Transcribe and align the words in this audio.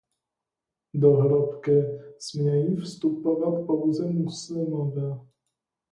Do 0.93 1.11
hrobky 1.15 1.99
smějí 2.19 2.75
vstupovat 2.75 3.65
pouze 3.65 4.09
muslimové. 4.11 5.19